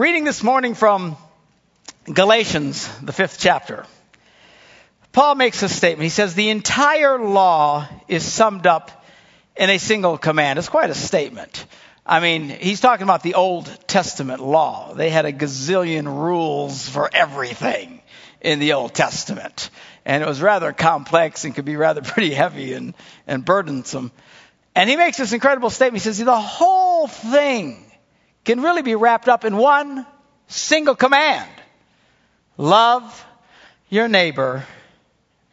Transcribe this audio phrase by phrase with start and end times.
[0.00, 1.14] reading this morning from
[2.10, 3.84] Galatians, the fifth chapter.
[5.12, 6.04] Paul makes a statement.
[6.04, 9.04] He says, The entire law is summed up
[9.56, 10.58] in a single command.
[10.58, 11.66] It's quite a statement.
[12.06, 14.94] I mean, he's talking about the Old Testament law.
[14.94, 18.00] They had a gazillion rules for everything
[18.40, 19.68] in the Old Testament.
[20.06, 22.94] And it was rather complex and could be rather pretty heavy and,
[23.26, 24.12] and burdensome.
[24.74, 26.02] And he makes this incredible statement.
[26.02, 27.89] He says, the whole thing
[28.44, 30.06] can really be wrapped up in one
[30.48, 31.50] single command.
[32.56, 33.26] Love
[33.88, 34.64] your neighbor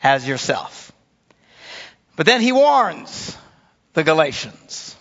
[0.01, 0.91] as yourself.
[2.15, 3.37] But then he warns
[3.93, 4.95] the Galatians,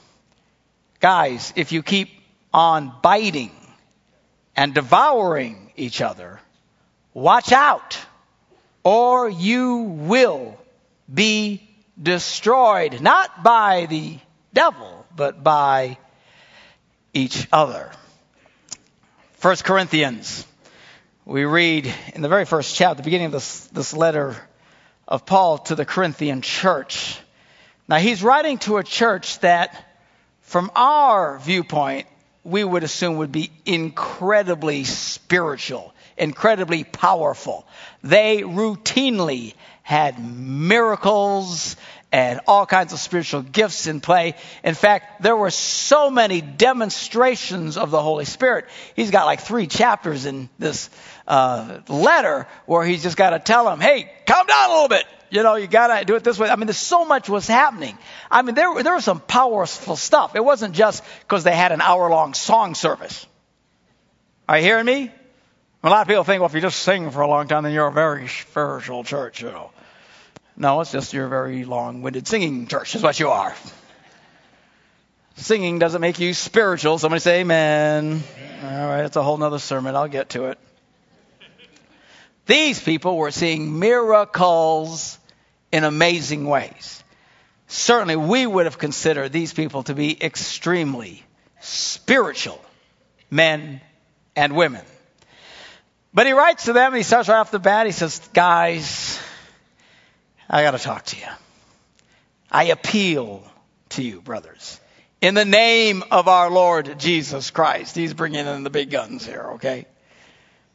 [1.01, 2.11] guys, if you keep
[2.53, 3.53] on biting
[4.55, 6.41] and devouring each other,
[7.15, 7.99] watch out
[8.85, 10.57] or you will
[11.13, 11.61] be
[12.01, 14.19] destroyed, not by the
[14.53, 15.99] devil, but by
[17.17, 17.91] each other.
[19.39, 20.47] First Corinthians,
[21.25, 24.37] we read in the very first chapter, the beginning of this, this letter
[25.09, 27.19] of Paul to the Corinthian church.
[27.89, 29.75] Now he's writing to a church that,
[30.43, 32.07] from our viewpoint,
[32.45, 37.67] we would assume would be incredibly spiritual, incredibly powerful.
[38.03, 41.77] They routinely had miracles
[42.13, 44.35] and all kinds of spiritual gifts in play.
[44.63, 48.67] In fact, there were so many demonstrations of the Holy Spirit.
[48.95, 50.89] He's got like three chapters in this
[51.27, 55.05] uh, letter where he's just got to tell them, hey, calm down a little bit.
[55.31, 56.49] You know, you got to do it this way.
[56.49, 57.99] I mean, there's so much was happening.
[58.31, 60.37] I mean, there, there was some powerful stuff.
[60.37, 63.27] It wasn't just because they had an hour long song service.
[64.49, 65.11] Are you hearing me?
[65.83, 67.73] A lot of people think, well, if you just sing for a long time, then
[67.73, 69.71] you're a very spiritual church, you know.
[70.57, 73.55] No, it's just your very long winded singing church, is what you are.
[75.37, 76.99] Singing doesn't make you spiritual.
[76.99, 78.23] Somebody say amen.
[78.63, 79.95] All right, it's a whole other sermon.
[79.95, 80.59] I'll get to it.
[82.47, 85.19] These people were seeing miracles
[85.73, 87.03] in amazing ways.
[87.67, 91.23] Certainly, we would have considered these people to be extremely
[91.61, 92.61] spiritual
[93.31, 93.81] men
[94.37, 94.85] and women.
[96.15, 97.85] But he writes to them, and he starts right off the bat.
[97.85, 99.21] He says, Guys,
[100.49, 101.27] I got to talk to you.
[102.51, 103.43] I appeal
[103.91, 104.81] to you, brothers.
[105.21, 107.97] In the name of our Lord Jesus Christ.
[107.97, 109.87] He's bringing in the big guns here, okay?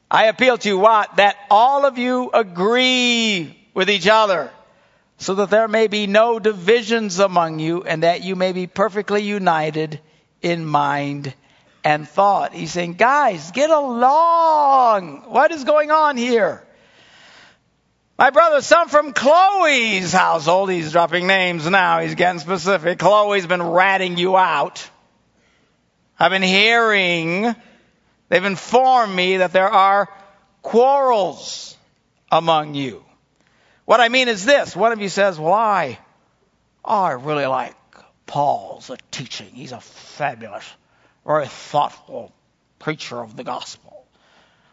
[0.09, 1.15] I appeal to you what?
[1.15, 4.51] That all of you agree with each other
[5.17, 9.21] so that there may be no divisions among you and that you may be perfectly
[9.21, 10.01] united
[10.41, 11.33] in mind
[11.83, 12.53] and thought.
[12.53, 15.31] He's saying, guys, get along.
[15.31, 16.65] What is going on here?
[18.21, 22.99] My brother, some from Chloe's household, he's dropping names now, he's getting specific.
[22.99, 24.87] Chloe's been ratting you out.
[26.19, 27.55] I've been hearing,
[28.29, 30.07] they've informed me that there are
[30.61, 31.75] quarrels
[32.31, 33.03] among you.
[33.85, 34.75] What I mean is this.
[34.75, 35.97] One of you says, well, I,
[36.85, 37.73] oh, I really like
[38.27, 39.49] Paul's teaching.
[39.51, 40.71] He's a fabulous,
[41.25, 42.31] very thoughtful
[42.77, 44.00] preacher of the gospel.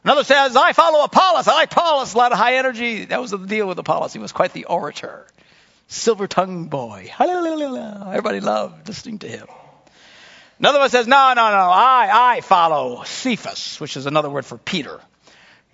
[0.08, 1.48] Another says, I follow Apollos.
[1.48, 3.04] I like Apollos, a lot of high energy.
[3.04, 4.14] That was the deal with Apollos.
[4.14, 5.26] He was quite the orator.
[5.88, 7.12] Silver tongued boy.
[7.20, 9.46] Everybody loved listening to him.
[10.60, 14.56] Another one says, no, no, no, I, I follow Cephas, which is another word for
[14.56, 14.98] Peter.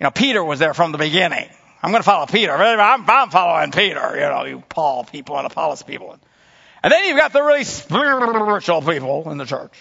[0.01, 1.47] You know, Peter was there from the beginning.
[1.81, 2.51] I'm going to follow Peter.
[2.51, 6.19] I'm, I'm following Peter, you know, you Paul people and Apollos people.
[6.83, 9.77] And then you've got the really spiritual people in the church.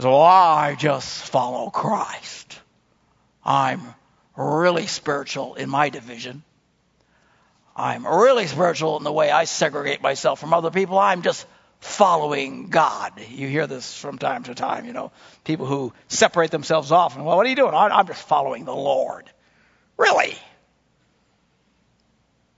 [0.00, 2.60] So I just follow Christ.
[3.48, 3.80] I'm
[4.36, 6.42] really spiritual in my division.
[7.74, 10.98] I'm really spiritual in the way I segregate myself from other people.
[10.98, 11.46] I'm just
[11.80, 13.12] following God.
[13.30, 15.12] You hear this from time to time, you know,
[15.44, 17.72] people who separate themselves off and, well, what are you doing?
[17.72, 19.24] I'm just following the Lord.
[19.96, 20.34] Really?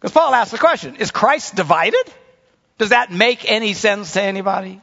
[0.00, 2.02] Because Paul asked the question, is Christ divided?
[2.78, 4.80] Does that make any sense to anybody?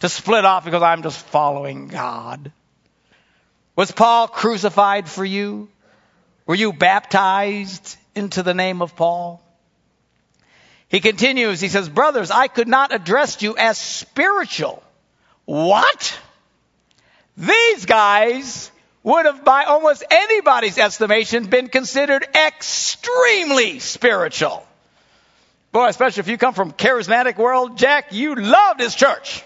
[0.00, 2.52] To split off because I'm just following God?
[3.76, 5.68] Was Paul crucified for you?
[6.46, 9.42] Were you baptized into the name of Paul?
[10.88, 14.82] He continues, he says, Brothers, I could not address you as spiritual.
[15.44, 16.18] What?
[17.36, 18.70] These guys
[19.02, 24.66] would have, by almost anybody's estimation, been considered extremely spiritual.
[25.72, 29.44] Boy, especially if you come from charismatic world, Jack, you love this church.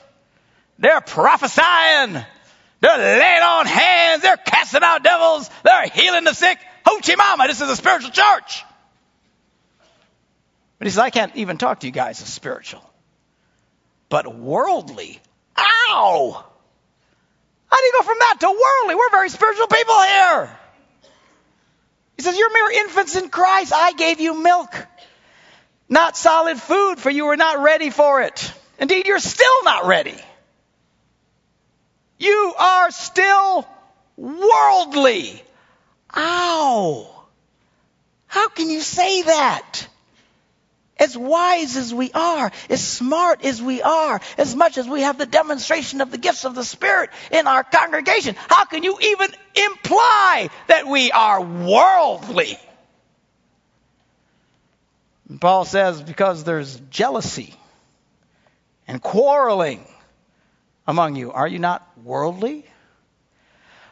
[0.79, 2.25] They're prophesying.
[2.81, 4.23] They're laying on hands.
[4.23, 5.51] They're casting out devils.
[5.63, 6.59] They're healing the sick.
[6.87, 8.65] Hoochie mama, this is a spiritual church.
[10.79, 12.83] But he says, I can't even talk to you guys as spiritual.
[14.09, 15.21] But worldly,
[15.57, 16.45] ow!
[17.71, 18.95] How do you go from that to worldly?
[18.95, 20.59] We're very spiritual people here.
[22.17, 23.73] He says, You're mere infants in Christ.
[23.75, 24.75] I gave you milk,
[25.89, 28.53] not solid food, for you were not ready for it.
[28.79, 30.17] Indeed, you're still not ready.
[32.61, 33.67] Are still
[34.17, 35.43] worldly.
[36.15, 37.09] Ow.
[38.27, 39.89] How can you say that?
[40.99, 45.17] As wise as we are, as smart as we are, as much as we have
[45.17, 49.31] the demonstration of the gifts of the Spirit in our congregation, how can you even
[49.55, 52.59] imply that we are worldly?
[55.31, 57.55] And Paul says because there's jealousy
[58.87, 59.87] and quarreling
[60.91, 61.33] among you.
[61.33, 62.67] Are you not worldly?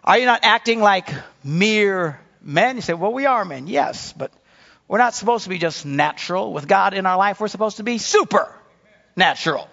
[0.04, 1.08] Are you not acting like
[1.44, 2.76] mere men?
[2.76, 4.32] You say, well, we are men, yes, but
[4.86, 6.52] we're not supposed to be just natural.
[6.52, 8.52] With God in our life, we're supposed to be super
[9.16, 9.68] natural.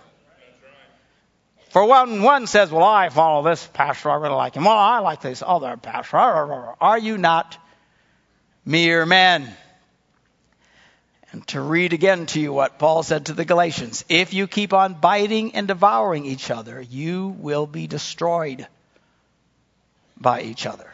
[1.69, 4.63] For one, one says, well, I follow this pastor, I really like him.
[4.63, 6.17] Well, I like this other pastor.
[6.17, 7.57] Are you not
[8.65, 9.51] mere men?
[11.35, 14.71] And to read again to you what Paul said to the Galatians if you keep
[14.71, 18.65] on biting and devouring each other, you will be destroyed
[20.15, 20.89] by each other.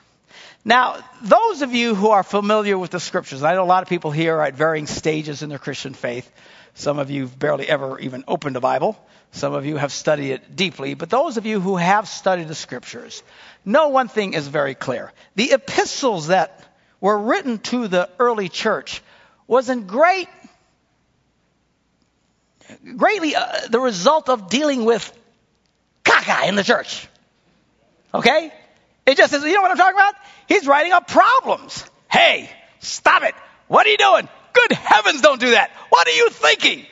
[0.66, 3.90] Now, those of you who are familiar with the scriptures, I know a lot of
[3.90, 6.28] people here are at varying stages in their Christian faith.
[6.74, 8.98] Some of you have barely ever even opened a Bible.
[9.34, 10.96] Some of you have studied it deeply.
[10.96, 13.22] But those of you who have studied the scriptures
[13.64, 15.14] know one thing is very clear.
[15.36, 16.64] The epistles that
[17.00, 19.04] were written to the early church
[19.48, 20.28] was in great,
[22.96, 25.12] greatly uh, the result of dealing with
[26.04, 27.08] caca in the church.
[28.14, 28.52] Okay?
[29.06, 30.16] It just says, you know what I'm talking about?
[30.48, 31.86] He's writing up problems.
[32.10, 32.50] Hey,
[32.80, 33.36] stop it.
[33.68, 34.30] What are you doing?
[34.54, 35.72] Good heavens, don't do that.
[35.90, 36.86] What are you thinking?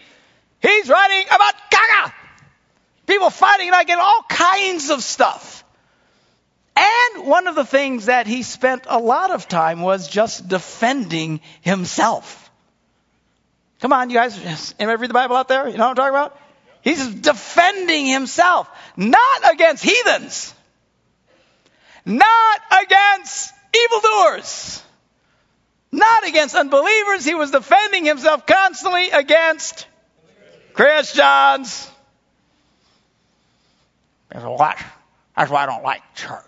[0.62, 2.14] He's writing about caca.
[3.06, 5.64] People fighting and I get all kinds of stuff.
[6.80, 11.42] And one of the things that he spent a lot of time was just defending
[11.60, 12.50] himself.
[13.82, 14.74] Come on, you guys.
[14.80, 15.68] Anybody read the Bible out there?
[15.68, 16.40] You know what I'm talking about?
[16.82, 20.54] He's defending himself, not against heathens,
[22.06, 24.82] not against evildoers,
[25.92, 27.26] not against unbelievers.
[27.26, 29.86] He was defending himself constantly against
[30.74, 31.92] Christians.
[34.30, 34.82] That's why,
[35.40, 36.44] that's why I don't like church.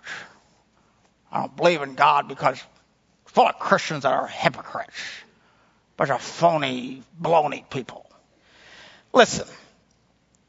[1.32, 2.58] I don't believe in God because
[3.24, 4.94] it's full of Christians that are hypocrites
[6.02, 8.10] bunch of phony, baloney people.
[9.12, 9.46] Listen,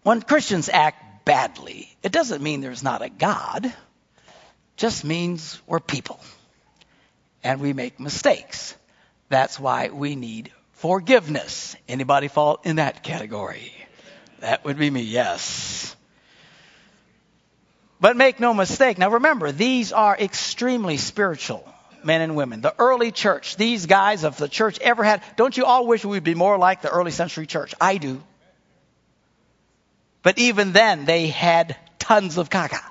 [0.04, 3.66] when Christians act badly, it doesn't mean there's not a God.
[3.66, 3.74] It
[4.78, 6.20] just means we're people.
[7.44, 8.76] And we make mistakes.
[9.30, 11.76] That's why we need forgiveness.
[11.88, 13.74] Anybody fall in that category?
[14.40, 15.96] That would be me, yes.
[18.04, 18.98] But make no mistake.
[18.98, 21.66] Now remember, these are extremely spiritual
[22.04, 22.60] men and women.
[22.60, 26.22] The early church, these guys of the church ever had, don't you all wish we'd
[26.22, 27.74] be more like the early century church?
[27.80, 28.22] I do.
[30.22, 32.82] But even then, they had tons of caca.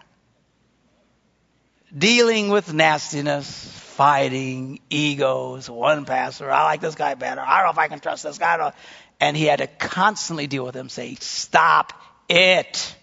[1.95, 7.43] Dealing with nastiness, fighting, egos, one pastor, I like this guy better.
[7.43, 8.73] I don't know if I can trust this guy.
[9.21, 11.93] And he had to constantly deal with them, say, stop
[12.31, 12.97] it.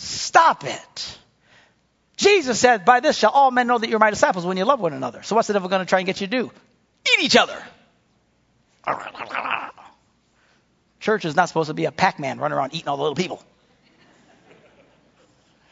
[0.00, 1.18] Stop it.
[2.16, 4.80] Jesus said, By this shall all men know that you're my disciples when you love
[4.80, 5.22] one another.
[5.22, 6.50] So what's the devil going to try and get you to do?
[7.12, 7.62] Eat each other.
[11.00, 13.14] Church is not supposed to be a Pac Man running around eating all the little
[13.14, 13.42] people.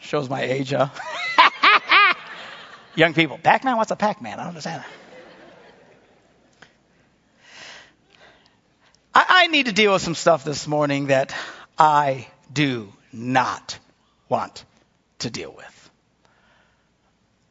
[0.01, 0.89] Shows my age, huh?
[2.95, 3.39] Young people.
[3.39, 3.79] Pac Man?
[3.79, 4.35] What's a Pac Man?
[4.35, 4.91] I don't understand that.
[9.15, 11.35] I, I need to deal with some stuff this morning that
[11.79, 13.79] I do not
[14.29, 14.65] want
[15.21, 15.79] to deal with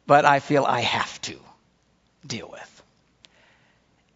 [0.08, 1.38] but I feel I have to
[2.26, 2.82] deal with.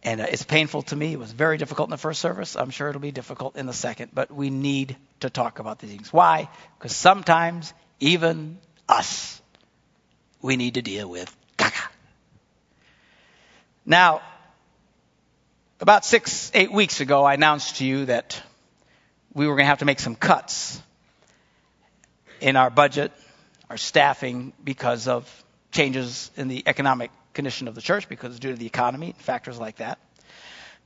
[0.01, 1.13] And uh, it's painful to me.
[1.13, 2.57] It was very difficult in the first service.
[2.57, 5.91] I'm sure it'll be difficult in the second, but we need to talk about these
[5.91, 6.11] things.
[6.11, 6.49] Why?
[6.77, 8.57] Because sometimes, even
[8.89, 9.39] us,
[10.41, 11.87] we need to deal with caca.
[13.85, 14.21] Now,
[15.79, 18.41] about six, eight weeks ago, I announced to you that
[19.31, 20.81] we were going to have to make some cuts
[22.43, 23.11] in our budget,
[23.69, 28.57] our staffing, because of changes in the economic condition of the church because due to
[28.57, 29.97] the economy, factors like that.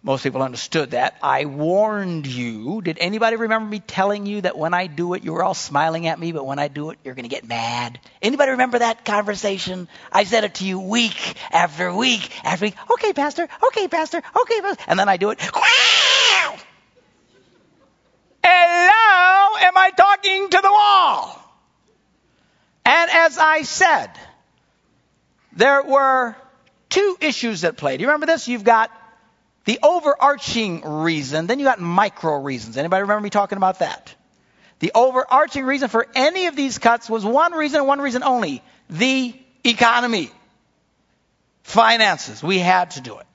[0.04, 1.18] Most people understood that.
[1.24, 2.82] I warned you.
[2.84, 6.06] Did anybody remember me telling you that when I do it, you were all smiling
[6.06, 8.00] at me, but when I do it, you're going to get mad?
[8.22, 9.88] Anybody remember that conversation?
[10.12, 12.76] I said it to you week after week after week.
[12.92, 13.50] Okay, Pastor.
[13.70, 14.18] Okay, Pastor.
[14.18, 14.84] Okay, Pastor.
[14.88, 15.42] And then I do it.
[18.44, 19.58] Hello?
[19.60, 21.47] Am I talking to the wall?
[22.88, 24.08] And as I said,
[25.51, 26.38] there were
[26.89, 27.98] two issues at play.
[27.98, 28.48] Do you remember this?
[28.48, 28.89] You've got
[29.65, 32.77] the overarching reason, then you got micro reasons.
[32.77, 34.15] Anybody remember me talking about that?
[34.79, 38.63] The overarching reason for any of these cuts was one reason and one reason only.
[38.89, 40.32] The economy.
[41.63, 42.41] Finances.
[42.41, 43.25] We had to do it.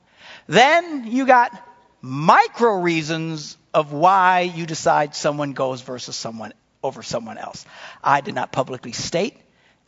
[0.46, 1.52] Then you got
[2.00, 7.64] micro reasons of why you decide someone goes versus someone over someone else.
[8.02, 9.36] I did not publicly state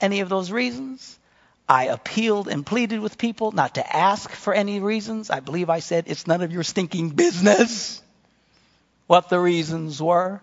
[0.00, 1.18] any of those reasons.
[1.68, 5.30] I appealed and pleaded with people not to ask for any reasons.
[5.30, 8.02] I believe I said, it's none of your stinking business
[9.06, 10.40] what the reasons were.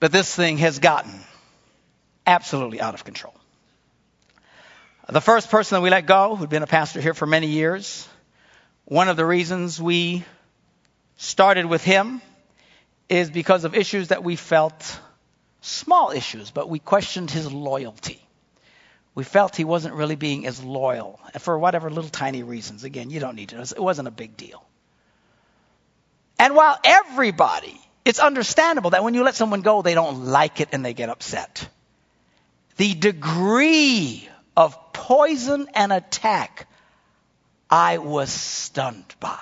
[0.00, 1.20] But this thing has gotten
[2.26, 3.34] absolutely out of control.
[5.08, 8.08] The first person that we let go, who'd been a pastor here for many years,
[8.84, 10.24] one of the reasons we
[11.16, 12.20] started with him
[13.12, 14.98] is because of issues that we felt
[15.60, 18.20] small issues, but we questioned his loyalty.
[19.14, 22.84] We felt he wasn't really being as loyal, for whatever little tiny reasons.
[22.84, 23.62] Again, you don't need to know.
[23.62, 24.64] It wasn't a big deal.
[26.38, 30.70] And while everybody, it's understandable that when you let someone go, they don't like it
[30.72, 31.68] and they get upset.
[32.78, 34.26] The degree
[34.56, 36.66] of poison and attack
[37.70, 39.38] I was stunned by.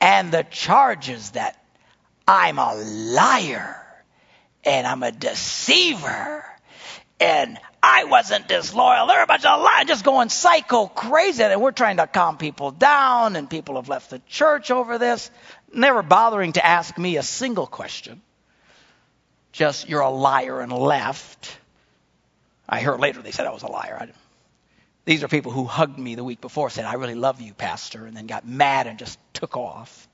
[0.00, 1.58] And the charges that
[2.26, 3.76] I'm a liar
[4.64, 6.44] and I'm a deceiver
[7.20, 9.06] and I wasn't disloyal.
[9.06, 11.42] They're a bunch of lies, just going psycho crazy.
[11.42, 15.30] And we're trying to calm people down, and people have left the church over this,
[15.72, 18.20] never bothering to ask me a single question.
[19.52, 21.56] Just, you're a liar and left.
[22.68, 23.96] I heard later they said I was a liar.
[23.98, 24.08] I
[25.06, 28.06] these are people who hugged me the week before, said, I really love you, Pastor,
[28.06, 30.08] and then got mad and just took off.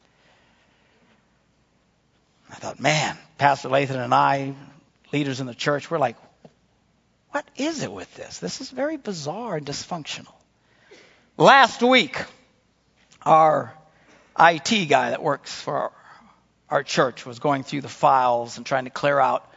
[2.53, 4.55] I thought, man, Pastor Lathan and I,
[5.11, 6.17] leaders in the church, we're like,
[7.31, 8.41] what is it with this?
[8.41, 10.35] This is very bizarre and dysfunctional.
[11.39, 12.23] Last week,
[13.23, 13.75] our
[14.39, 15.93] IT guy that works for our,
[16.69, 19.51] our church was going through the files and trying to clear out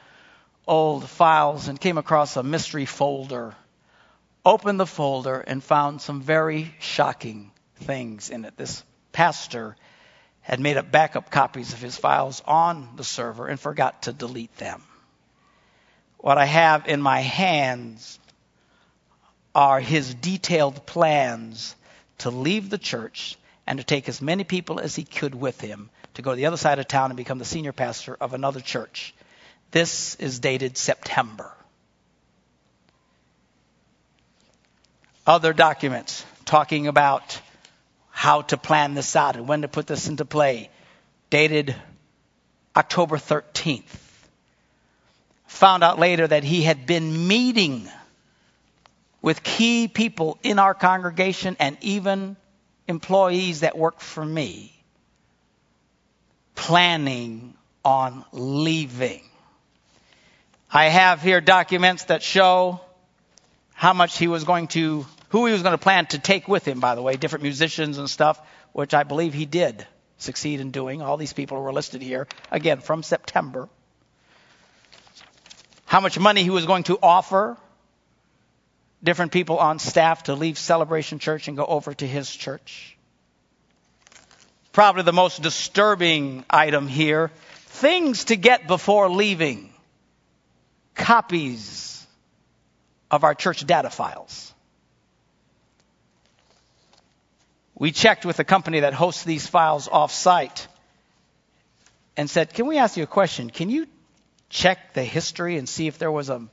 [0.65, 3.55] old files and came across a mystery folder.
[4.45, 8.55] Opened the folder and found some very shocking things in it.
[8.55, 9.75] This pastor
[10.45, 14.55] had made up backup copies of his files on the server and forgot to delete
[14.57, 14.83] them.
[16.19, 18.19] What I have in my hands
[19.55, 21.75] are his detailed plans
[22.19, 25.89] to leave the church and to take as many people as he could with him
[26.13, 28.59] to go to the other side of town and become the senior pastor of another
[28.59, 29.15] church.
[29.71, 31.51] This is dated September.
[35.25, 37.41] Other documents talking about
[38.15, 40.69] how to plan this out and when to put this into play,
[41.29, 41.75] dated
[42.73, 43.83] October 13th.
[45.47, 47.89] Found out later that he had been meeting
[49.21, 52.37] with key people in our congregation and even
[52.87, 54.73] employees that work for me,
[56.55, 57.53] planning
[57.83, 59.23] on leaving.
[60.71, 62.79] I have here documents that show
[63.73, 66.65] how much he was going to who he was going to plan to take with
[66.65, 68.39] him, by the way, different musicians and stuff,
[68.73, 69.85] which I believe he did
[70.17, 71.01] succeed in doing.
[71.01, 73.69] All these people were listed here, again, from September.
[75.85, 77.57] How much money he was going to offer
[79.05, 82.97] different people on staff to leave Celebration Church and go over to his church.
[84.73, 87.31] Probably the most disturbing item here
[87.67, 89.71] things to get before leaving
[90.95, 92.05] copies
[93.11, 94.53] of our church data files.
[97.77, 100.67] We checked with the company that hosts these files off site
[102.15, 103.49] and said, Can we ask you a question?
[103.49, 103.87] Can you
[104.49, 106.47] check the history and see if there was a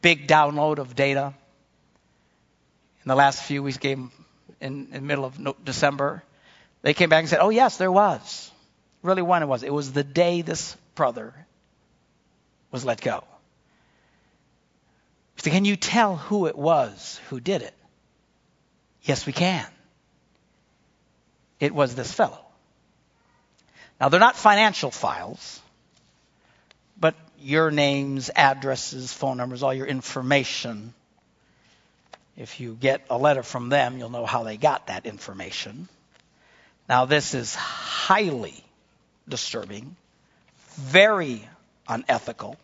[0.00, 1.32] big download of data
[3.04, 4.10] in the last few weeks, in,
[4.60, 6.24] in the middle of December?
[6.82, 8.50] They came back and said, Oh, yes, there was.
[9.02, 9.62] Really, when it was.
[9.62, 11.32] It was the day this brother
[12.72, 13.22] was let go.
[15.36, 17.74] So can you tell who it was who did it?
[19.02, 19.66] Yes, we can
[21.62, 22.40] it was this fellow.
[24.00, 25.60] Now, they're not financial files,
[26.98, 30.92] but your names, addresses, phone numbers, all your information.
[32.36, 35.88] If you get a letter from them, you'll know how they got that information.
[36.88, 38.64] Now, this is highly
[39.28, 39.94] disturbing,
[40.74, 41.48] very
[41.88, 42.56] unethical,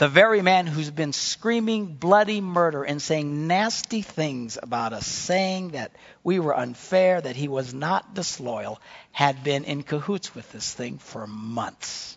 [0.00, 5.72] the very man who's been screaming bloody murder and saying nasty things about us, saying
[5.72, 5.92] that
[6.24, 8.80] we were unfair, that he was not disloyal,
[9.12, 12.16] had been in cahoots with this thing for months.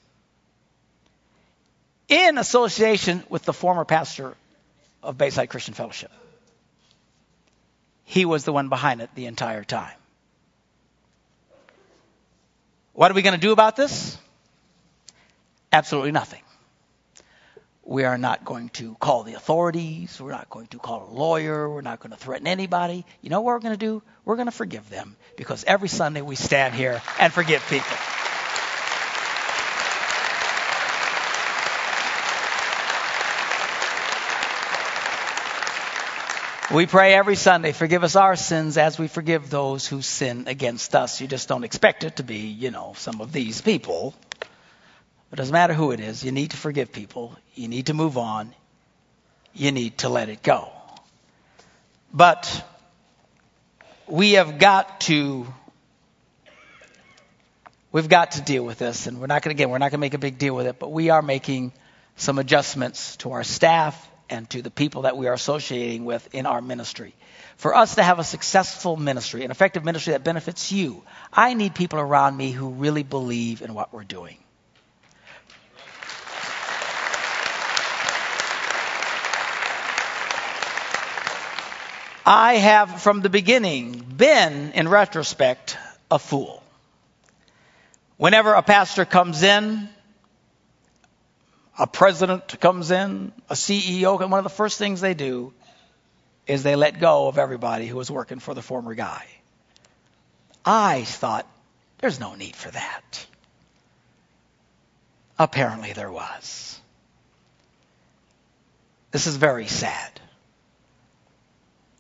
[2.08, 4.34] in association with the former pastor
[5.02, 6.12] of Bayside Christian Fellowship.
[8.06, 9.98] He was the one behind it the entire time.
[12.94, 14.18] What are we going to do about this?
[15.74, 16.44] Absolutely nothing.
[17.86, 20.20] We are not going to call the authorities.
[20.22, 21.70] We're not going to call a lawyer.
[21.70, 23.06] We're not going to threaten anybody.
[23.22, 24.02] You know what we're going to do?
[24.24, 27.98] We're going to forgive them because every Sunday we stand here and forgive people.
[36.74, 40.96] We pray every Sunday, forgive us our sins as we forgive those who sin against
[40.96, 41.22] us.
[41.22, 44.16] You just don't expect it to be, you know, some of these people.
[45.34, 46.24] It doesn't matter who it is.
[46.24, 47.36] You need to forgive people.
[47.56, 48.54] You need to move on.
[49.54, 50.72] You need to let it go.
[52.14, 52.64] But
[54.08, 55.48] we have got to
[57.92, 60.00] we've got to deal with this and we're not going to again we're not going
[60.00, 61.72] to make a big deal with it but we are making
[62.16, 66.46] some adjustments to our staff and to the people that we are associating with in
[66.46, 67.16] our ministry.
[67.58, 71.74] For us to have a successful ministry, an effective ministry that benefits you, I need
[71.74, 74.38] people around me who really believe in what we're doing.
[82.26, 85.78] I have from the beginning been, in retrospect,
[86.10, 86.64] a fool.
[88.18, 89.90] Whenever a pastor comes in
[91.78, 95.54] a president comes in, a CEO, one of the first things they do
[96.46, 99.26] is they let go of everybody who was working for the former guy.
[100.66, 101.48] I thought,
[102.00, 103.26] there's no need for that.
[105.40, 106.80] Apparently there was.
[109.12, 110.20] This is very sad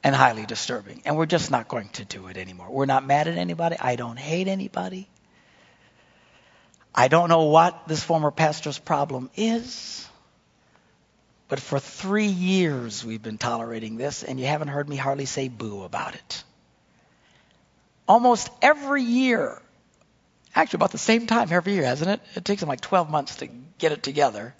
[0.03, 1.01] and highly disturbing.
[1.05, 2.67] And we're just not going to do it anymore.
[2.69, 3.77] We're not mad at anybody.
[3.79, 5.07] I don't hate anybody.
[6.93, 10.07] I don't know what this former pastor's problem is,
[11.47, 15.47] but for three years we've been tolerating this, and you haven't heard me hardly say
[15.47, 16.43] boo about it.
[18.07, 19.59] Almost every year,
[20.53, 22.21] actually about the same time every year, hasn't it?
[22.35, 23.47] It takes him like 12 months to
[23.79, 24.53] get it together.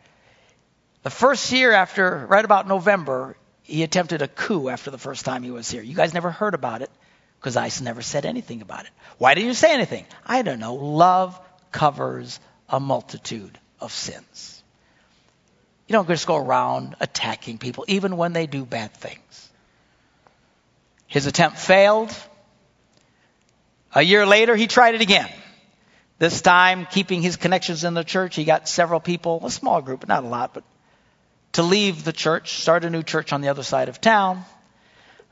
[1.03, 5.43] The first year after, right about November, he attempted a coup after the first time
[5.43, 5.81] he was here.
[5.81, 6.91] You guys never heard about it
[7.39, 8.91] because I never said anything about it.
[9.17, 10.05] Why didn't you say anything?
[10.25, 10.75] I don't know.
[10.75, 11.39] Love
[11.71, 14.63] covers a multitude of sins.
[15.87, 19.49] You don't just go around attacking people, even when they do bad things.
[21.07, 22.15] His attempt failed.
[23.93, 25.29] A year later, he tried it again.
[26.19, 30.07] This time, keeping his connections in the church, he got several people, a small group,
[30.07, 30.63] not a lot, but
[31.53, 34.43] to leave the church, start a new church on the other side of town.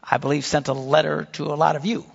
[0.03, 2.05] I believe sent a letter to a lot of you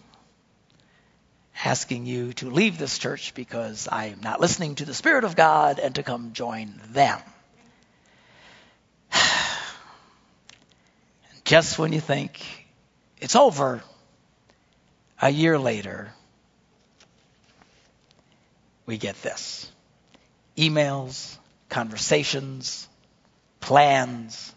[1.65, 5.37] asking you to leave this church because I am not listening to the Spirit of
[5.37, 7.19] God and to come join them.
[11.45, 12.43] Just when you think
[13.21, 13.83] it's over,
[15.21, 16.13] a year later,
[18.85, 19.71] we get this
[20.59, 21.37] emails,
[21.69, 22.87] conversations,
[23.61, 24.55] plans,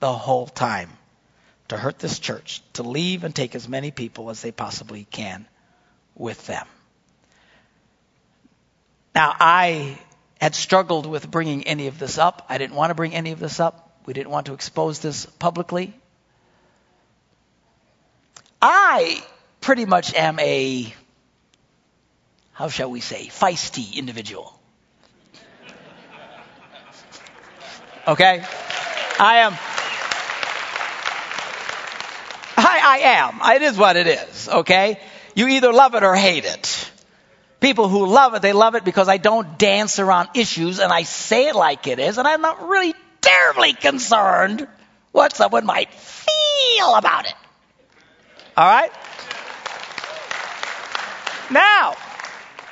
[0.00, 0.90] the whole time
[1.68, 5.46] to hurt this church, to leave and take as many people as they possibly can
[6.14, 6.66] with them.
[9.14, 9.98] Now, I
[10.40, 12.44] had struggled with bringing any of this up.
[12.48, 13.98] I didn't want to bring any of this up.
[14.06, 15.94] We didn't want to expose this publicly.
[18.60, 19.22] I
[19.60, 20.92] pretty much am a,
[22.52, 24.58] how shall we say, feisty individual.
[28.06, 28.44] Okay?
[29.18, 29.52] I am.
[32.56, 33.56] I, I am.
[33.56, 34.48] It is what it is.
[34.48, 35.00] Okay?
[35.34, 36.90] You either love it or hate it.
[37.60, 41.04] People who love it, they love it because I don't dance around issues and I
[41.04, 44.68] say it like it is, and I'm not really terribly concerned
[45.12, 47.34] what someone might feel about it.
[48.56, 48.92] All right?
[51.50, 51.94] Now,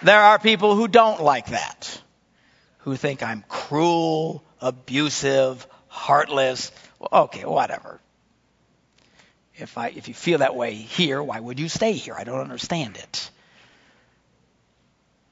[0.03, 2.01] there are people who don't like that,
[2.79, 6.73] who think I'm cruel, abusive, heartless.
[7.13, 8.01] Okay, whatever.
[9.57, 12.15] If I if you feel that way here, why would you stay here?
[12.17, 13.31] I don't understand it.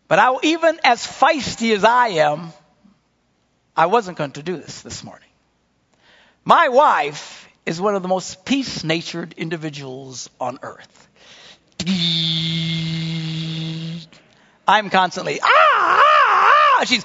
[0.08, 2.52] But I, even as feisty as I am,
[3.76, 5.28] I wasn't going to do this this morning.
[6.44, 11.08] My wife is one of the most peace-natured individuals on earth.
[14.66, 16.84] I'm constantly ah, ah, ah.
[16.84, 17.04] she's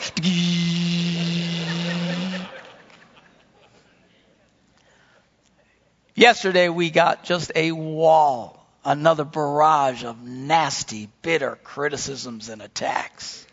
[6.15, 13.45] Yesterday we got just a wall, another barrage of nasty, bitter criticisms and attacks.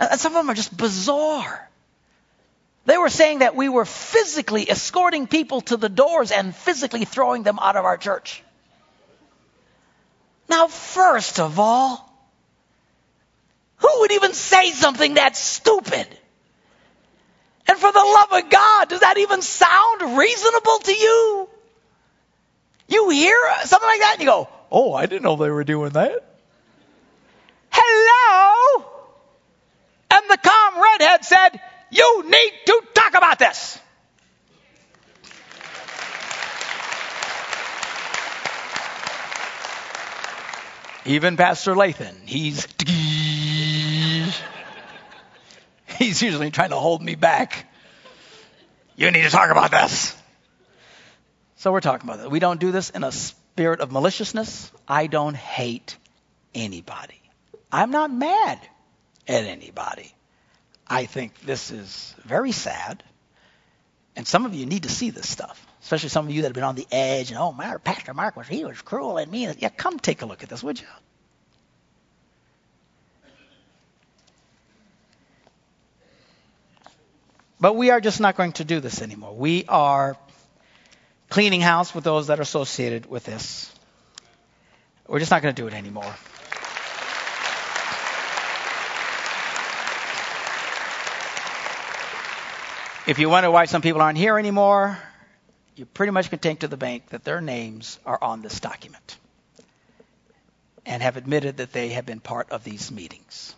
[0.00, 1.68] And some of them are just bizarre.
[2.86, 7.42] They were saying that we were physically escorting people to the doors and physically throwing
[7.42, 8.42] them out of our church.
[10.48, 12.02] Now, first of all,
[13.78, 16.06] who would even say something that stupid?
[17.68, 21.48] And for the love of God, does that even sound reasonable to you?
[22.88, 25.90] You hear something like that and you go, oh, I didn't know they were doing
[25.90, 26.24] that.
[27.70, 28.84] Hello?
[30.10, 33.78] And the calm redhead said, you need to talk about this.
[41.04, 42.66] Even Pastor Lathan, he's
[45.98, 47.72] he's usually trying to hold me back.
[48.96, 50.16] You need to talk about this.
[51.66, 52.30] So we're talking about that.
[52.30, 54.70] We don't do this in a spirit of maliciousness.
[54.86, 55.96] I don't hate
[56.54, 57.20] anybody.
[57.72, 58.60] I'm not mad
[59.26, 60.14] at anybody.
[60.86, 63.02] I think this is very sad.
[64.14, 66.54] And some of you need to see this stuff, especially some of you that have
[66.54, 69.52] been on the edge and, oh, my Pastor Mark was, he was cruel and mean.
[69.58, 70.86] Yeah, come take a look at this, would you?
[77.58, 79.34] But we are just not going to do this anymore.
[79.34, 80.16] We are
[81.28, 83.72] cleaning house with those that are associated with this.
[85.06, 86.14] We're just not going to do it anymore.
[93.06, 94.98] If you wonder why some people aren't here anymore,
[95.76, 99.16] you pretty much can take to the bank that their names are on this document
[100.84, 103.54] and have admitted that they have been part of these meetings.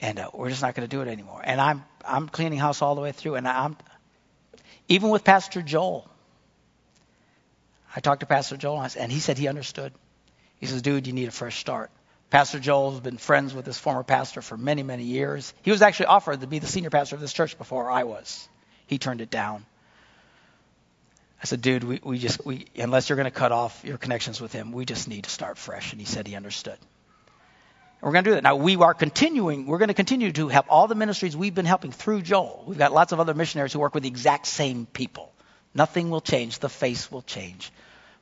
[0.00, 1.42] And uh, we're just not going to do it anymore.
[1.44, 3.76] And I'm I'm cleaning house all the way through, and I'm
[4.88, 6.08] even with Pastor Joel.
[7.94, 9.92] I talked to Pastor Joel, and he said he understood.
[10.58, 11.90] He says, "Dude, you need a fresh start."
[12.30, 15.52] Pastor Joel's been friends with this former pastor for many, many years.
[15.60, 18.48] He was actually offered to be the senior pastor of this church before I was.
[18.86, 19.66] He turned it down.
[21.42, 24.40] I said, dude, we, we just, we, unless you're going to cut off your connections
[24.40, 25.92] with him, we just need to start fresh.
[25.92, 26.78] And he said he understood.
[26.78, 28.44] And we're going to do that.
[28.44, 31.66] Now, we are continuing, we're going to continue to help all the ministries we've been
[31.66, 32.64] helping through Joel.
[32.66, 35.32] We've got lots of other missionaries who work with the exact same people.
[35.74, 36.58] Nothing will change.
[36.58, 37.72] The face will change.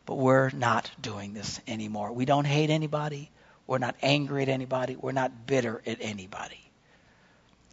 [0.06, 2.12] But we're not doing this anymore.
[2.12, 3.30] We don't hate anybody.
[3.66, 4.96] We're not angry at anybody.
[4.96, 6.60] We're not bitter at anybody.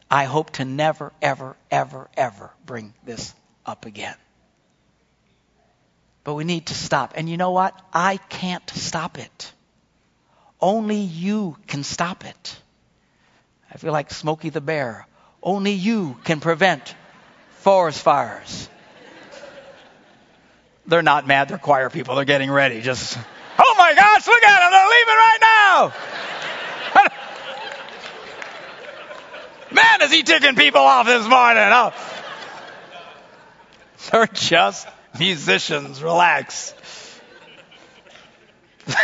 [0.09, 3.33] I hope to never, ever, ever, ever bring this
[3.65, 4.15] up again.
[6.23, 7.13] But we need to stop.
[7.15, 7.79] And you know what?
[7.93, 9.51] I can't stop it.
[10.59, 12.59] Only you can stop it.
[13.71, 15.07] I feel like Smokey the Bear.
[15.41, 16.95] Only you can prevent
[17.59, 18.69] forest fires.
[20.87, 22.15] They're not mad, they're choir people.
[22.15, 22.81] They're getting ready.
[22.81, 23.17] Just
[23.59, 24.71] Oh my gosh, look at them.
[24.71, 25.93] They're leaving right now.
[29.75, 31.63] Man, is he ticking people off this morning?
[31.65, 31.91] Oh.
[34.11, 34.87] They're just
[35.19, 36.03] musicians.
[36.03, 36.73] Relax.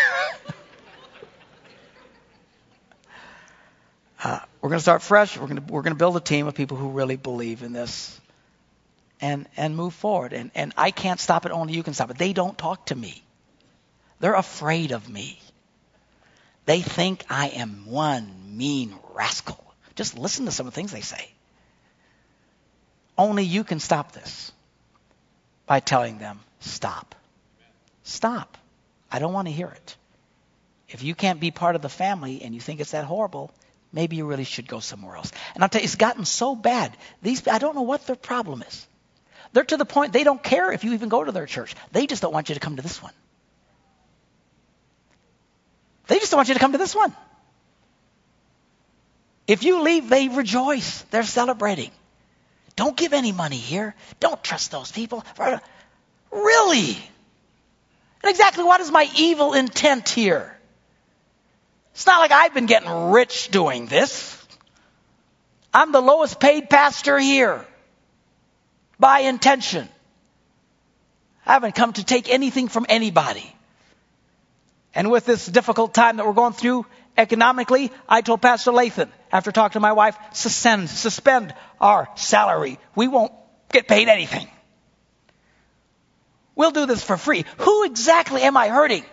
[4.24, 5.38] uh, we're going to start fresh.
[5.38, 8.22] We're going to, build a team of people who really believe in this
[9.24, 10.34] and, and move forward.
[10.34, 11.54] And, and I can't stop it.
[11.54, 12.18] Only you can stop it.
[12.18, 13.24] They don't talk to me.
[14.20, 15.40] They're afraid of me.
[16.66, 19.64] They think I am one mean rascal.
[19.96, 21.30] Just listen to some of the things they say.
[23.18, 24.52] Only you can stop this
[25.68, 27.16] by telling them, stop.
[28.04, 28.58] Stop.
[29.10, 29.96] I don't want to hear it.
[30.90, 33.52] If you can't be part of the family and you think it's that horrible,
[33.94, 35.32] maybe you really should go somewhere else.
[35.54, 36.92] And I'll tell you, it's gotten so bad.
[37.22, 38.88] These, I don't know what their problem is.
[39.54, 41.76] They're to the point they don't care if you even go to their church.
[41.92, 43.14] They just don't want you to come to this one.
[46.08, 47.16] They just don't want you to come to this one.
[49.48, 51.04] If you leave, they rejoice.
[51.12, 51.92] They're celebrating.
[52.76, 53.96] Don't give any money here.
[54.20, 55.24] Don't trust those people.
[56.32, 56.98] Really?
[58.24, 60.58] And exactly what is my evil intent here?
[61.94, 64.40] It's not like I've been getting rich doing this.
[65.72, 67.66] I'm the lowest paid pastor here
[69.04, 69.90] by intention.
[71.46, 73.54] I haven't come to take anything from anybody.
[74.96, 76.86] And with this difficult time that we're going through
[77.18, 82.80] economically, I told Pastor Lathan, after talking to my wife, suspend, suspend our salary.
[82.96, 83.34] We won't
[83.74, 84.48] get paid anything.
[86.56, 87.44] We'll do this for free.
[87.58, 89.04] Who exactly am I hurting?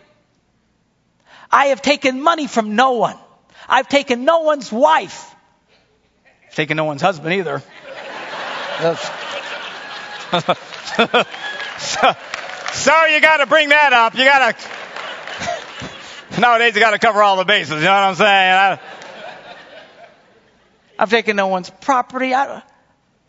[1.50, 3.16] I have taken money from no one.
[3.68, 5.34] I've taken no one's wife.
[6.46, 7.60] I've taken no one's husband either.
[11.78, 12.12] so,
[12.72, 14.14] so you got to bring that up.
[14.14, 14.68] You got to
[16.38, 17.76] Nowadays, you got to cover all the bases.
[17.76, 18.52] You know what I'm saying?
[18.52, 18.78] I,
[20.98, 22.32] have taken no one's property.
[22.34, 22.62] I, am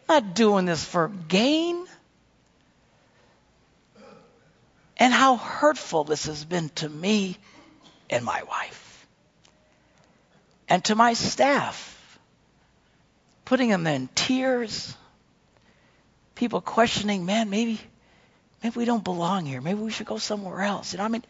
[0.08, 1.86] not doing this for gain.
[4.98, 7.38] And how hurtful this has been to me
[8.10, 9.08] and my wife.
[10.70, 12.20] And to my staff.
[13.46, 14.96] Putting them in tears.
[16.42, 17.80] People questioning, man, maybe
[18.64, 19.62] maybe we don't belong here.
[19.62, 20.92] Maybe we should go somewhere else.
[20.92, 21.24] You know, I mean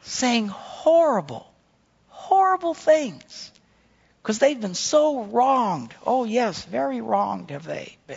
[0.00, 1.46] saying horrible,
[2.08, 3.52] horrible things
[4.22, 5.94] because they've been so wronged.
[6.06, 8.16] Oh, yes, very wronged have they been.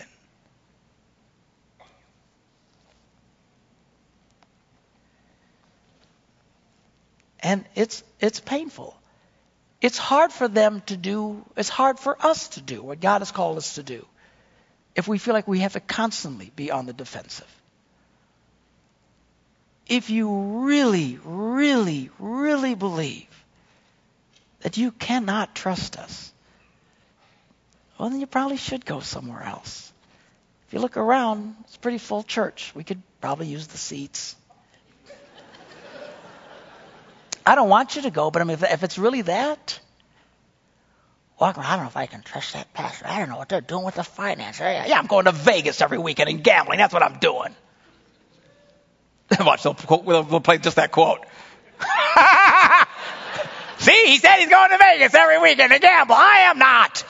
[7.41, 8.97] And it's, it's painful.
[9.81, 13.34] It's hard for them to do, it's hard for us to do what God has
[13.34, 14.08] called us to do
[14.95, 17.47] if we feel like we have to constantly be on the defensive.
[19.88, 20.34] If you
[20.65, 23.27] really, really, really believe
[24.62, 26.34] that you cannot trust us,
[27.99, 29.91] well, then you probably should go somewhere else.
[30.67, 32.71] If you look around, it's a pretty full church.
[32.73, 34.36] We could probably use the seats.
[37.45, 39.79] I don't want you to go, but I mean, if, if it's really that,
[41.39, 41.65] walk around.
[41.65, 43.05] I don't know if I can trust that pastor.
[43.07, 44.59] I don't know what they're doing with the finance.
[44.59, 46.77] Yeah, I'm going to Vegas every weekend and gambling.
[46.79, 47.55] That's what I'm doing.
[49.39, 51.19] Watch, they'll, they'll play just that quote.
[53.77, 56.15] See, he said he's going to Vegas every weekend to gamble.
[56.15, 57.03] I am not.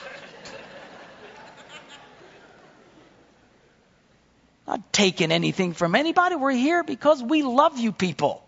[4.66, 6.34] Not taking anything from anybody.
[6.34, 8.42] We're here because we love you people.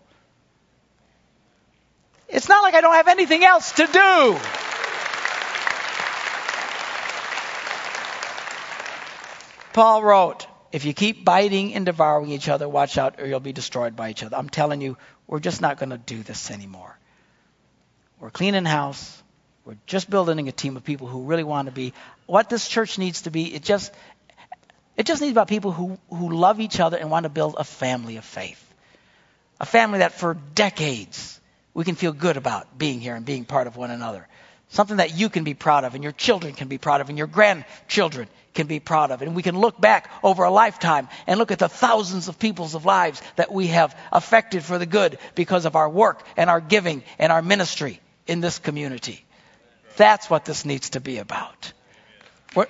[2.27, 4.37] It's not like I don't have anything else to do.
[9.73, 13.53] Paul wrote, if you keep biting and devouring each other, watch out or you'll be
[13.53, 14.35] destroyed by each other.
[14.35, 16.97] I'm telling you, we're just not going to do this anymore.
[18.19, 19.21] We're cleaning house.
[19.65, 21.93] We're just building a team of people who really want to be
[22.25, 23.53] what this church needs to be.
[23.53, 23.93] It just
[24.97, 27.63] it just needs about people who, who love each other and want to build a
[27.63, 28.61] family of faith.
[29.61, 31.39] A family that for decades
[31.73, 34.27] we can feel good about being here and being part of one another.
[34.69, 37.17] Something that you can be proud of and your children can be proud of and
[37.17, 39.21] your grandchildren can be proud of.
[39.21, 42.75] And we can look back over a lifetime and look at the thousands of people's
[42.75, 46.61] of lives that we have affected for the good because of our work and our
[46.61, 49.25] giving and our ministry in this community.
[49.97, 51.73] That's what this needs to be about.
[52.55, 52.67] We're,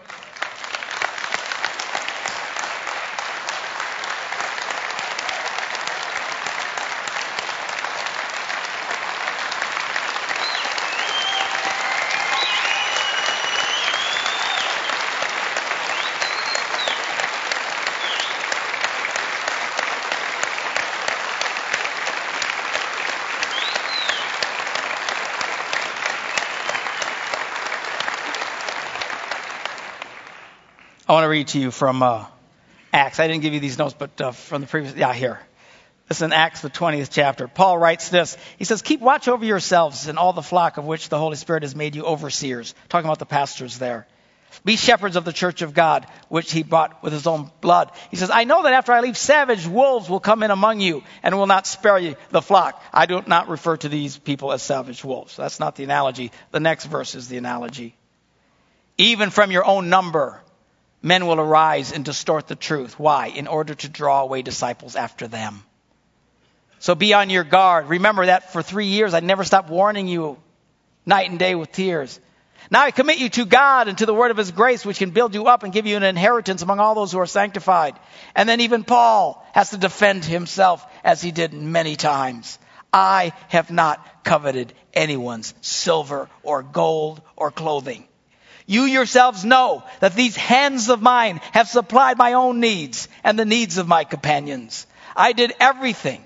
[31.19, 32.25] want to read to you from uh,
[32.93, 33.19] Acts.
[33.19, 35.41] I didn't give you these notes, but uh, from the previous, yeah, here.
[36.07, 37.49] This is in Acts, the 20th chapter.
[37.49, 38.37] Paul writes this.
[38.57, 41.63] He says, Keep watch over yourselves and all the flock of which the Holy Spirit
[41.63, 42.73] has made you overseers.
[42.87, 44.07] Talking about the pastors there.
[44.63, 47.91] Be shepherds of the church of God, which he bought with his own blood.
[48.11, 51.03] He says, I know that after I leave, savage wolves will come in among you
[51.21, 52.81] and will not spare you the flock.
[52.93, 55.35] I do not refer to these people as savage wolves.
[55.35, 56.31] That's not the analogy.
[56.51, 57.97] The next verse is the analogy.
[58.97, 60.41] Even from your own number,
[61.01, 62.99] men will arise and distort the truth.
[62.99, 63.27] Why?
[63.27, 65.63] In order to draw away disciples after them.
[66.79, 67.89] So be on your guard.
[67.89, 70.37] Remember that for three years I never stopped warning you
[71.05, 72.19] night and day with tears.
[72.71, 75.11] Now I commit you to God and to the word of his grace, which can
[75.11, 77.95] build you up and give you an inheritance among all those who are sanctified.
[78.35, 82.59] And then even Paul has to defend himself as he did many times.
[82.91, 88.08] I have not coveted anyone's silver or gold or clothing.
[88.69, 93.43] You yourselves know that these hands of mine have supplied my own needs and the
[93.43, 94.85] needs of my companions.
[95.15, 96.23] I did everything.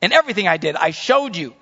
[0.00, 1.54] In everything I did, I showed you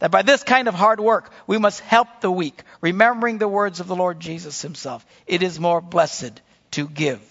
[0.00, 3.80] that by this kind of hard work, we must help the weak, remembering the words
[3.80, 5.06] of the Lord Jesus himself.
[5.26, 7.22] It is more blessed to give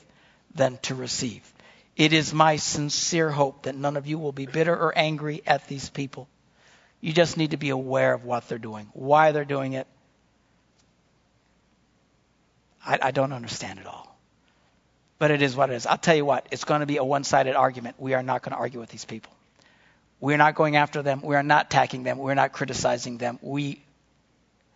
[0.55, 1.47] than to receive.
[1.95, 5.67] It is my sincere hope that none of you will be bitter or angry at
[5.67, 6.27] these people.
[6.99, 9.85] You just need to be aware of what they're doing, why they're doing it,
[12.85, 14.17] I, I don't understand it all.
[15.19, 15.85] But it is what it is.
[15.85, 17.95] I'll tell you what, it's going to be a one sided argument.
[17.97, 19.31] We are not going to argue with these people.
[20.19, 21.21] We're not going after them.
[21.21, 22.17] We are not attacking them.
[22.17, 23.39] We're not criticizing them.
[23.41, 23.81] We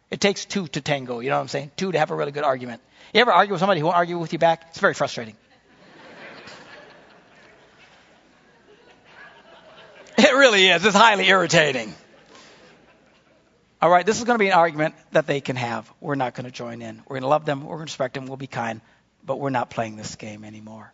[0.09, 1.71] it takes two to tango, you know what I'm saying?
[1.75, 2.81] Two to have a really good argument.
[3.13, 4.67] You ever argue with somebody who won't argue with you back?
[4.69, 5.35] It's very frustrating.
[10.17, 10.85] it really is.
[10.85, 11.93] It's highly irritating.
[13.79, 15.91] All right, this is going to be an argument that they can have.
[16.01, 17.03] We're not going to join in.
[17.07, 17.61] We're going to love them.
[17.61, 18.25] We're going to respect them.
[18.25, 18.81] We'll be kind.
[19.23, 20.91] but we're not playing this game anymore.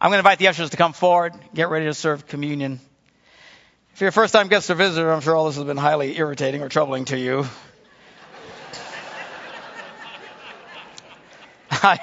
[0.00, 2.80] I'm going to invite the ushers to come forward, get ready to serve communion.
[3.92, 6.16] If you're a first time guest or visitor, I'm sure all this has been highly
[6.16, 7.46] irritating or troubling to you.
[11.70, 11.98] I,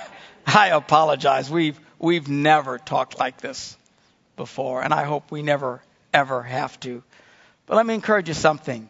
[0.46, 1.50] I apologize.
[1.50, 3.76] We've, we've never talked like this
[4.36, 5.82] before, and I hope we never,
[6.14, 7.02] ever have to.
[7.66, 8.90] But let me encourage you something.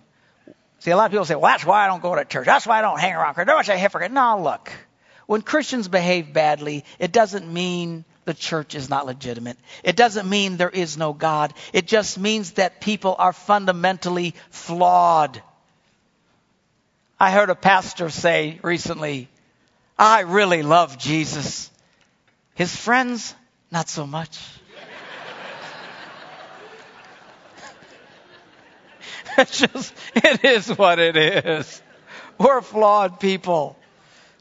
[0.85, 2.45] See, a lot of people say, well, that's why I don't go to church.
[2.45, 3.35] That's why I don't hang around.
[3.35, 4.11] They're a hypocrite.
[4.11, 4.71] No, look.
[5.25, 9.57] When Christians behave badly, it doesn't mean the church is not legitimate.
[9.83, 11.55] It doesn't mean there is no God.
[11.73, 15.41] It just means that people are fundamentally flawed.
[17.19, 19.27] I heard a pastor say recently,
[19.97, 21.71] I really love Jesus.
[22.53, 23.33] His friends,
[23.71, 24.39] not so much.
[29.37, 31.81] it's just, it is what it is.
[32.37, 33.77] We're flawed people.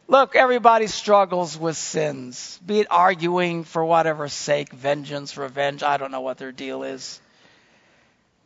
[0.07, 5.83] Look, everybody struggles with sins, be it arguing for whatever sake, vengeance, revenge.
[5.83, 7.21] I don't know what their deal is.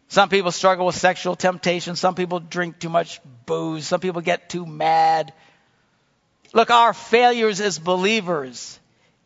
[0.08, 1.96] Some people struggle with sexual temptation.
[1.96, 3.87] Some people drink too much booze.
[3.87, 5.34] Some people get too mad.
[6.54, 8.78] Look, our failures as believers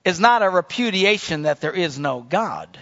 [0.04, 2.78] is not a repudiation that there is no God.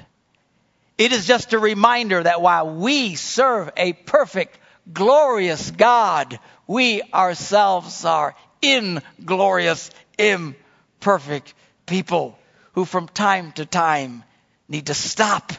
[1.01, 4.59] It is just a reminder that while we serve a perfect,
[4.93, 11.55] glorious God, we ourselves are inglorious, imperfect
[11.87, 12.39] people
[12.73, 14.25] who from time to time
[14.69, 15.55] need to stop,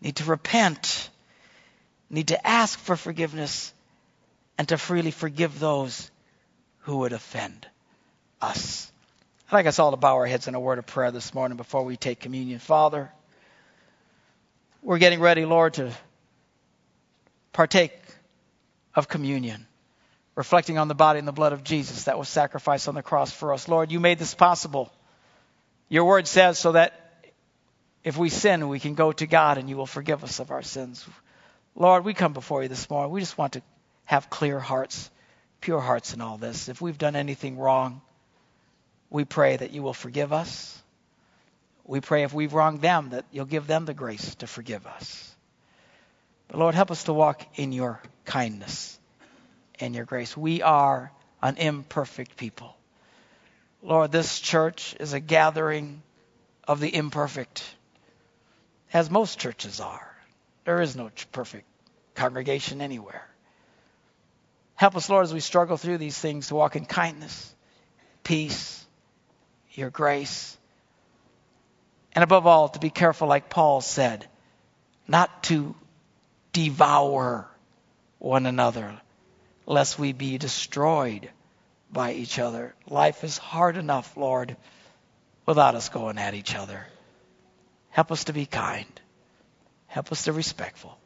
[0.00, 1.10] need to repent,
[2.10, 3.72] need to ask for forgiveness,
[4.58, 6.10] and to freely forgive those
[6.80, 7.68] who would offend
[8.40, 8.90] us.
[9.48, 11.56] I'd like us all to bow our heads in a word of prayer this morning
[11.56, 12.58] before we take communion.
[12.58, 13.12] Father,
[14.84, 15.90] we're getting ready, Lord, to
[17.52, 17.92] partake
[18.94, 19.66] of communion
[20.34, 23.32] reflecting on the body and the blood of Jesus that was sacrificed on the cross
[23.32, 23.68] for us.
[23.68, 24.92] Lord, you made this possible.
[25.88, 26.92] Your word says so that
[28.02, 30.62] if we sin, we can go to God and you will forgive us of our
[30.62, 31.06] sins.
[31.74, 33.12] Lord, we come before you this morning.
[33.12, 33.62] We just want to
[34.04, 35.10] have clear hearts,
[35.60, 36.68] pure hearts in all this.
[36.68, 38.02] If we've done anything wrong,
[39.08, 40.82] we pray that you will forgive us.
[41.84, 45.34] We pray if we've wronged them, that you'll give them the grace to forgive us.
[46.48, 48.98] But Lord, help us to walk in your kindness
[49.80, 50.36] and your grace.
[50.36, 52.74] We are an imperfect people.
[53.82, 56.02] Lord, this church is a gathering
[56.66, 57.62] of the imperfect,
[58.92, 60.10] as most churches are.
[60.64, 61.66] There is no perfect
[62.14, 63.28] congregation anywhere.
[64.76, 67.54] Help us, Lord, as we struggle through these things to walk in kindness,
[68.22, 68.86] peace,
[69.72, 70.56] your grace,
[72.14, 74.26] and above all, to be careful, like Paul said,
[75.08, 75.74] not to
[76.52, 77.48] devour
[78.18, 79.00] one another
[79.66, 81.28] lest we be destroyed
[81.90, 82.74] by each other.
[82.88, 84.56] Life is hard enough, Lord,
[85.46, 86.86] without us going at each other.
[87.90, 89.00] Help us to be kind.
[89.86, 90.98] Help us to be respectful.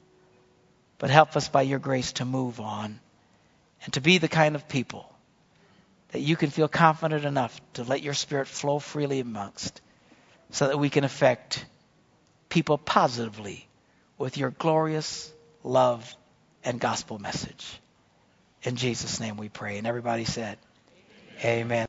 [0.98, 2.98] But help us by your grace to move on
[3.84, 5.12] and to be the kind of people
[6.10, 9.80] that you can feel confident enough to let your spirit flow freely amongst
[10.50, 11.64] so that we can affect
[12.48, 13.68] people positively
[14.16, 15.32] with your glorious
[15.62, 16.16] love
[16.64, 17.80] and gospel message.
[18.62, 19.78] In Jesus' name we pray.
[19.78, 20.58] And everybody said,
[21.40, 21.60] Amen.
[21.60, 21.86] Amen.